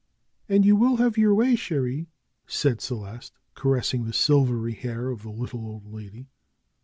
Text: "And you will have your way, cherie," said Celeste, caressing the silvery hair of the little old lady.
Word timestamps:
"And 0.49 0.65
you 0.65 0.75
will 0.75 0.97
have 0.97 1.15
your 1.15 1.35
way, 1.35 1.55
cherie," 1.55 2.07
said 2.47 2.81
Celeste, 2.81 3.37
caressing 3.53 4.05
the 4.05 4.13
silvery 4.13 4.73
hair 4.73 5.09
of 5.11 5.21
the 5.21 5.29
little 5.29 5.63
old 5.67 5.85
lady. 5.93 6.31